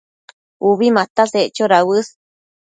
Ubi 0.69 0.87
mataseccho 0.95 1.69
dauës 1.75 2.11